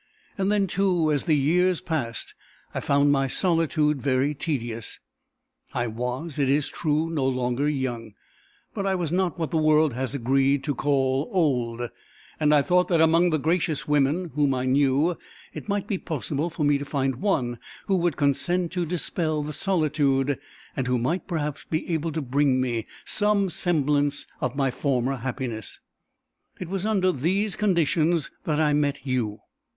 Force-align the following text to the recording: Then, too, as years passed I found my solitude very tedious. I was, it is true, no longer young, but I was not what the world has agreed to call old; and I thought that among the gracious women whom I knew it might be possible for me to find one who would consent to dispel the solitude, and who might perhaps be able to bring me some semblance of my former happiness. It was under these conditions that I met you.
Then, 0.35 0.65
too, 0.65 1.11
as 1.11 1.29
years 1.29 1.79
passed 1.79 2.33
I 2.73 2.79
found 2.79 3.11
my 3.11 3.27
solitude 3.27 4.01
very 4.01 4.33
tedious. 4.33 4.99
I 5.75 5.85
was, 5.85 6.39
it 6.39 6.49
is 6.49 6.69
true, 6.69 7.07
no 7.07 7.23
longer 7.27 7.69
young, 7.69 8.15
but 8.73 8.87
I 8.87 8.95
was 8.95 9.11
not 9.11 9.37
what 9.37 9.51
the 9.51 9.57
world 9.59 9.93
has 9.93 10.15
agreed 10.15 10.63
to 10.63 10.73
call 10.73 11.29
old; 11.31 11.87
and 12.39 12.51
I 12.51 12.63
thought 12.63 12.87
that 12.87 12.99
among 12.99 13.29
the 13.29 13.37
gracious 13.37 13.87
women 13.87 14.31
whom 14.33 14.55
I 14.55 14.65
knew 14.65 15.19
it 15.53 15.69
might 15.69 15.85
be 15.85 15.99
possible 15.99 16.49
for 16.49 16.63
me 16.63 16.79
to 16.79 16.83
find 16.83 17.17
one 17.17 17.59
who 17.85 17.95
would 17.97 18.17
consent 18.17 18.71
to 18.71 18.87
dispel 18.87 19.43
the 19.43 19.53
solitude, 19.53 20.39
and 20.75 20.87
who 20.87 20.97
might 20.97 21.27
perhaps 21.27 21.63
be 21.65 21.87
able 21.93 22.11
to 22.13 22.23
bring 22.23 22.59
me 22.59 22.87
some 23.05 23.51
semblance 23.51 24.25
of 24.39 24.55
my 24.55 24.71
former 24.71 25.17
happiness. 25.17 25.79
It 26.59 26.69
was 26.69 26.87
under 26.87 27.11
these 27.11 27.55
conditions 27.55 28.31
that 28.45 28.59
I 28.59 28.73
met 28.73 29.05
you. 29.05 29.41